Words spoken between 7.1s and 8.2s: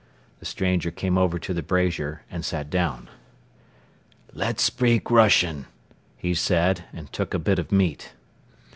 took a bit of meat.